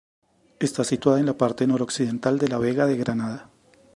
Está 0.59 0.83
situada 0.83 1.19
en 1.19 1.27
la 1.27 1.37
parte 1.37 1.67
noroccidental 1.67 2.39
de 2.39 2.47
la 2.47 2.57
Vega 2.57 2.87
de 2.87 2.97
Granada. 2.97 3.51